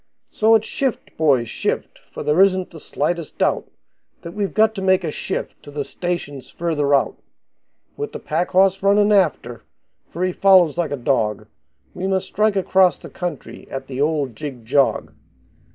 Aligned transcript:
So 0.31 0.55
it's 0.55 0.65
shift, 0.65 1.15
boys, 1.15 1.47
shift, 1.47 1.99
for 2.11 2.23
there 2.23 2.41
isn't 2.41 2.71
the 2.71 2.79
slightest 2.79 3.37
doubt 3.37 3.69
That 4.23 4.31
we've 4.31 4.51
got 4.55 4.73
to 4.73 4.81
make 4.81 5.03
a 5.03 5.11
shift 5.11 5.61
to 5.61 5.69
the 5.69 5.83
stations 5.83 6.49
further 6.49 6.95
out, 6.95 7.19
With 7.97 8.11
the 8.11 8.17
pack 8.17 8.49
horse 8.49 8.81
runnin' 8.81 9.11
after, 9.11 9.61
for 10.09 10.23
he 10.23 10.31
follows 10.33 10.75
like 10.75 10.89
a 10.91 10.97
dog, 10.97 11.45
We 11.93 12.07
must 12.07 12.25
strike 12.25 12.55
across 12.55 12.97
the 12.97 13.11
country 13.11 13.69
at 13.69 13.85
the 13.85 14.01
old 14.01 14.35
jig 14.35 14.65
jog. 14.65 15.13